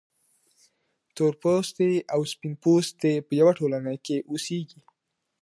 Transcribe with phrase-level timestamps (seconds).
[1.15, 4.79] تورپوستي او سپین پوستي په یوه ټولنه کې اوسیږي.